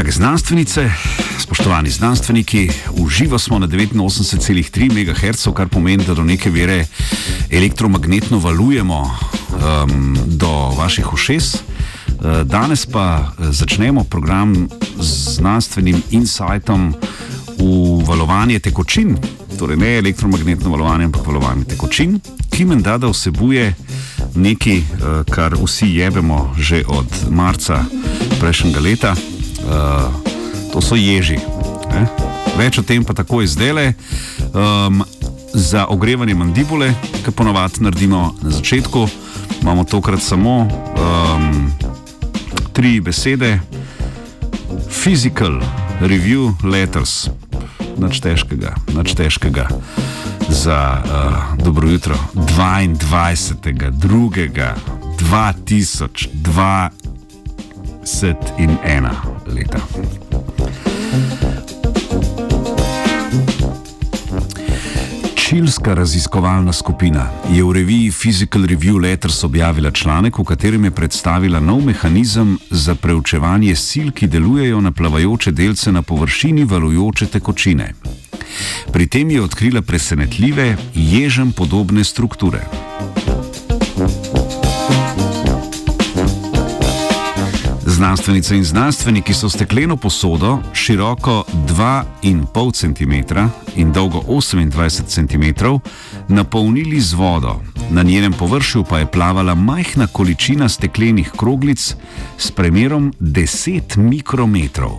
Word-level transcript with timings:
drage 0.00 0.12
znanstvenice, 0.12 0.90
spoštovani 1.38 1.90
znanstveniki, 1.90 2.70
uživa 2.92 3.38
smo 3.38 3.58
na 3.58 3.66
89,3 3.66 4.92
MHz, 4.92 5.48
kar 5.54 5.68
pomeni, 5.68 6.04
da 6.04 6.14
do 6.14 6.22
neke 6.24 6.50
vere 6.50 6.86
elektromagnetno 7.50 8.38
valujemo 8.38 9.00
um, 9.02 10.18
do 10.26 10.48
vaših 10.50 11.12
ušes. 11.12 11.54
Uh, 11.54 11.60
danes 12.44 12.86
pa 12.86 13.20
uh, 13.20 13.46
začnemo 13.50 14.04
program 14.04 14.68
z 15.00 15.34
znanstvenim 15.34 16.02
insightom 16.10 16.94
v 17.58 18.04
valovanje 18.06 18.58
tekočin, 18.58 19.16
torej 19.58 19.76
ne 19.76 19.98
elektromagnetno 19.98 20.70
valovanje, 20.70 21.04
ampak 21.04 21.26
valovanje 21.26 21.64
tekočin, 21.64 22.20
ki 22.50 22.64
menda 22.64 22.98
da 22.98 23.08
vsebuje 23.08 23.74
nekaj, 24.34 24.78
uh, 24.78 24.84
kar 25.30 25.54
vsi 25.64 25.86
jebemo 25.86 26.54
že 26.58 26.84
od 26.88 27.28
marca 27.30 27.84
prejšnjega 28.40 28.80
leta. 28.80 29.14
Uh, 29.70 30.10
to 30.72 30.80
so 30.82 30.98
ježi. 30.98 31.38
Ne? 31.90 32.06
Več 32.58 32.78
o 32.78 32.82
tem 32.82 33.04
pa 33.06 33.14
tako 33.14 33.42
izdele. 33.42 33.94
Um, 34.50 35.04
za 35.54 35.86
ogrevanje 35.90 36.34
mandibule, 36.34 36.92
ki 37.24 37.30
ponovadi 37.34 37.82
naredimo 37.82 38.34
na 38.42 38.50
začetku, 38.50 39.08
imamo 39.62 39.84
tokrat 39.84 40.22
samo 40.22 40.66
um, 40.66 41.72
tri 42.72 43.00
besede: 43.00 43.58
physical 44.90 45.58
review 46.00 46.54
letters, 46.62 47.28
nič 47.98 48.20
težkega, 48.22 48.74
nič 48.94 49.14
težkega. 49.14 49.68
Za 50.50 50.78
uh, 50.98 51.64
dobro 51.64 51.88
jutro 51.90 52.18
22. 52.34 53.90
2. 53.90 55.00
2002 55.20 56.90
in 58.58 58.76
ena 58.84 59.39
leta. 59.50 59.80
Čilska 65.34 65.94
raziskovalna 65.94 66.72
skupina 66.72 67.26
je 67.50 67.64
v 67.64 67.72
reviji 67.72 68.10
Physical 68.10 68.66
Review 68.66 69.00
Letters 69.02 69.44
objavila 69.44 69.90
članek, 69.90 70.38
v 70.38 70.44
katerem 70.44 70.84
je 70.84 70.90
predstavila 70.90 71.60
nov 71.60 71.82
mehanizem 71.84 72.58
za 72.70 72.94
preučevanje 72.94 73.74
sil, 73.86 74.08
ki 74.14 74.26
delujejo 74.26 74.80
na 74.80 74.92
plavajoče 74.92 75.50
delce 75.50 75.92
na 75.92 76.02
površini 76.02 76.64
valujoče 76.64 77.26
tekočine. 77.26 77.94
Pri 78.92 79.06
tem 79.06 79.30
je 79.30 79.42
odkrila 79.42 79.82
presenetljive, 79.82 80.76
ježem 80.94 81.52
podobne 81.52 82.04
strukture. 82.04 82.62
Znanstvenice 88.00 88.56
in 88.56 88.64
znanstveniki 88.64 89.34
so 89.34 89.48
stekleno 89.48 89.96
posodo, 89.96 90.58
široko 90.72 91.44
2,5 91.52 92.74
cm 92.74 93.38
in 93.76 93.92
dolgo 93.92 94.22
28 94.28 95.02
cm, 95.06 95.64
napolnili 96.28 97.00
z 97.00 97.12
vodo. 97.12 97.60
Na 97.90 98.02
njenem 98.02 98.32
površju 98.32 98.84
pa 98.84 98.98
je 98.98 99.06
plavala 99.06 99.54
majhna 99.54 100.06
količina 100.06 100.68
steklenih 100.68 101.30
kroglic 101.36 101.94
s 102.38 102.50
premerom 102.50 103.12
10 103.20 103.96
mikrometrov. 103.96 104.92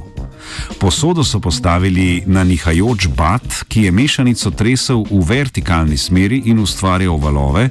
Posodo 0.79 1.23
so 1.23 1.39
postavili 1.39 2.23
na 2.25 2.43
nihajoč 2.43 3.07
bat, 3.07 3.63
ki 3.67 3.81
je 3.81 3.91
mešanico 3.91 4.51
tresel 4.51 5.03
v 5.09 5.25
vertikalni 5.25 5.97
smeri 5.97 6.41
in 6.45 6.59
ustvarjal 6.59 7.17
valove, 7.17 7.69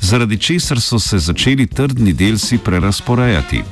zaradi 0.00 0.38
česar 0.38 0.80
so 0.80 0.98
se 0.98 1.18
začeli 1.18 1.66
trdni 1.66 2.12
delci 2.12 2.58
prerasporejati. 2.58 3.62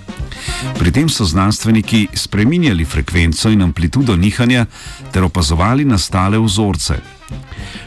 Pri 0.79 0.93
tem 0.93 1.09
so 1.09 1.25
znanstveniki 1.25 2.07
spreminjali 2.15 2.85
frekvenco 2.85 3.51
in 3.51 3.63
amplitudo 3.63 4.17
nihanja 4.17 4.67
ter 5.13 5.25
opazovali 5.25 5.85
nastale 5.85 6.39
vzorce. 6.39 7.01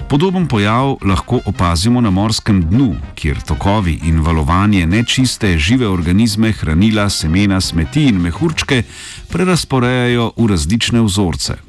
Podoben 0.09 0.47
pojav 0.47 0.95
lahko 1.05 1.39
opazimo 1.45 2.01
na 2.01 2.09
morskem 2.09 2.63
dnu, 2.69 2.95
kjer 3.15 3.41
tokovi 3.47 3.99
in 4.03 4.21
valovanje 4.25 4.87
nečiste 4.87 5.57
žive 5.57 5.87
organizme, 5.87 6.51
hranila, 6.51 7.09
semena, 7.09 7.61
smeti 7.61 8.07
in 8.09 8.17
mehurčke 8.21 8.83
prerasporejajo 9.29 10.31
v 10.37 10.47
različne 10.49 11.01
vzorce. 11.05 11.68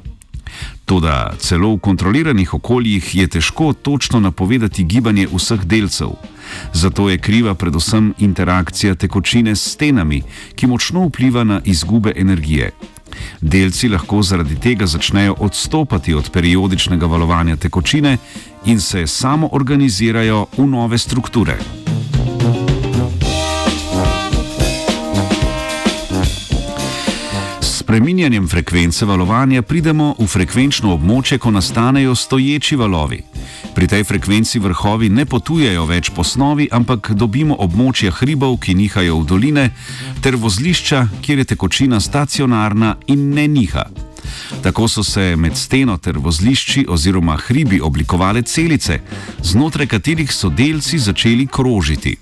Toda 0.90 1.30
celo 1.38 1.68
v 1.76 1.78
kontroliranih 1.78 2.54
okoljih 2.54 3.14
je 3.14 3.26
težko 3.28 3.72
točno 3.72 4.20
napovedati 4.20 4.84
gibanje 4.84 5.28
vseh 5.30 5.60
delcev. 5.64 6.16
Zato 6.72 7.06
je 7.10 7.18
kriva 7.18 7.54
predvsem 7.54 8.14
interakcija 8.18 8.94
tekočine 8.94 9.54
s 9.56 9.70
stenami, 9.72 10.22
ki 10.54 10.66
močno 10.66 11.04
vpliva 11.06 11.44
na 11.44 11.60
izgube 11.64 12.12
energije. 12.16 12.72
Delci 13.40 13.88
lahko 13.88 14.22
zaradi 14.22 14.58
tega 14.58 14.86
začnejo 14.86 15.36
odstopati 15.38 16.14
od 16.14 16.30
periodičnega 16.30 17.06
valovanja 17.06 17.56
tekočine 17.56 18.16
in 18.64 18.80
se 18.80 19.06
samo 19.06 19.48
organizirajo 19.52 20.46
v 20.58 20.66
nove 20.66 20.98
strukture. 20.98 21.58
Spreminjanjem 27.90 28.48
frekvence 28.48 29.04
valovanja 29.06 29.62
pridemo 29.66 30.12
v 30.18 30.26
frekvenčno 30.30 30.92
območje, 30.94 31.40
ko 31.42 31.50
nastanejo 31.50 32.12
stoječi 32.14 32.76
valovi. 32.78 33.18
Pri 33.74 33.88
tej 33.90 34.04
frekvenci 34.06 34.60
vrhovi 34.62 35.08
ne 35.10 35.24
potujejo 35.26 35.88
več 35.90 36.12
po 36.14 36.22
snovi, 36.22 36.68
ampak 36.70 37.10
dobimo 37.18 37.56
območja 37.58 38.12
hribov, 38.14 38.60
ki 38.62 38.76
nihajo 38.78 39.16
v 39.18 39.26
doline, 39.26 39.64
ter 40.22 40.38
vozlišča, 40.38 41.00
kjer 41.18 41.42
je 41.42 41.48
tekočina 41.50 41.98
stacionarna 42.00 42.94
in 43.10 43.26
ne 43.34 43.48
niha. 43.48 43.88
Tako 44.62 44.88
so 44.88 45.04
se 45.04 45.36
med 45.36 45.56
steno 45.56 45.96
ter 45.96 46.18
vozlišči 46.18 46.86
oziroma 46.88 47.36
hribi 47.36 47.80
oblikovale 47.80 48.42
celice, 48.42 49.00
znotraj 49.42 49.86
katerih 49.86 50.32
so 50.32 50.48
delci 50.48 50.98
začeli 50.98 51.46
krožiti. 51.46 52.16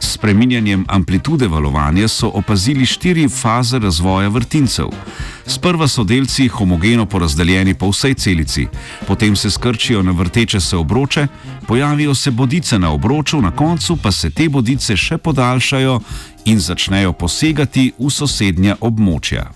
S 0.00 0.12
spreminjanjem 0.14 0.84
amplitude 0.88 1.48
valovanja 1.48 2.08
so 2.08 2.28
opazili 2.28 2.86
štiri 2.86 3.28
faze 3.28 3.78
razvoja 3.78 4.28
vrtincev. 4.28 4.86
Sprva 5.46 5.88
so 5.88 6.04
delci 6.04 6.48
homogeno 6.48 7.06
porazdeljeni 7.06 7.74
po 7.74 7.88
vsej 7.88 8.14
celici, 8.14 8.66
potem 9.06 9.36
se 9.36 9.50
skrčijo 9.50 10.02
na 10.02 10.12
vrteče 10.12 10.60
se 10.60 10.76
obroče, 10.76 11.26
pojavijo 11.66 12.14
se 12.14 12.30
bodice 12.30 12.78
na 12.78 12.92
obroču, 12.92 13.42
na 13.42 13.50
koncu 13.50 13.96
pa 13.96 14.12
se 14.12 14.30
te 14.30 14.48
bodice 14.48 14.96
še 14.96 15.18
podaljšajo 15.18 16.00
in 16.44 16.60
začnejo 16.60 17.12
posegati 17.12 17.92
v 17.98 18.10
sosednja 18.10 18.76
območja. 18.80 19.50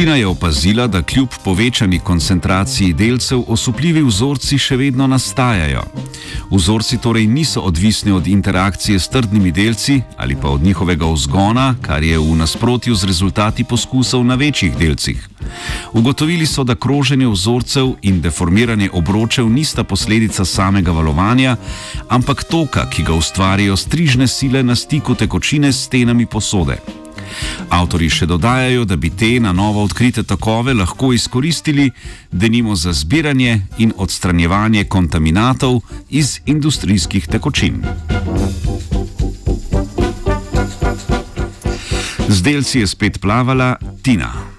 Skupina 0.00 0.16
je 0.16 0.26
opazila, 0.26 0.86
da 0.86 1.02
kljub 1.02 1.28
povečani 1.44 1.98
koncentraciji 1.98 2.92
delcev 2.92 3.42
osupljivi 3.48 4.00
vzorci 4.02 4.56
še 4.58 4.76
vedno 4.76 5.04
nastajajo. 5.06 5.82
Vzorci 6.50 6.96
torej 6.98 7.26
niso 7.26 7.60
odvisni 7.60 8.12
od 8.12 8.26
interakcije 8.26 8.98
s 8.98 9.08
trdnimi 9.08 9.52
delci 9.52 10.00
ali 10.16 10.36
pa 10.40 10.48
od 10.48 10.62
njihovega 10.62 11.06
vzgona, 11.06 11.74
kar 11.82 12.02
je 12.02 12.18
v 12.18 12.36
nasprotju 12.36 12.94
z 12.94 13.04
rezultati 13.04 13.64
poskusov 13.64 14.24
na 14.24 14.34
večjih 14.34 14.76
delcih. 14.76 15.28
Ugotovili 15.92 16.46
so, 16.46 16.64
da 16.64 16.74
kroženje 16.74 17.28
vzorcev 17.28 17.92
in 18.02 18.20
deformiranje 18.20 18.88
obročev 18.92 19.52
nista 19.52 19.84
posledica 19.84 20.44
samega 20.44 20.96
valovanja, 20.96 21.56
ampak 22.08 22.44
toka, 22.44 22.88
ki 22.90 23.02
ga 23.02 23.12
ustvarijo 23.12 23.76
strižne 23.76 24.28
sile 24.28 24.62
na 24.62 24.74
stiku 24.74 25.14
tekočine 25.14 25.72
s 25.72 25.84
stenami 25.84 26.26
posode. 26.26 26.99
Avtori 27.70 28.10
še 28.10 28.26
dodajajo, 28.26 28.84
da 28.84 28.96
bi 28.96 29.10
te 29.10 29.38
na 29.40 29.52
novo 29.52 29.84
odkrite 29.86 30.22
tokove 30.22 30.74
lahko 30.74 31.12
izkoristili, 31.12 31.90
denimo 32.32 32.74
za 32.76 32.92
zbiranje 32.92 33.60
in 33.78 33.92
odstranjevanje 33.96 34.84
kontaminatov 34.84 35.80
iz 36.10 36.40
industrijskih 36.46 37.26
tekočin. 37.26 37.82
Z 42.28 42.42
delci 42.42 42.78
je 42.80 42.86
spet 42.86 43.20
plavala 43.20 43.76
Tina. 44.02 44.49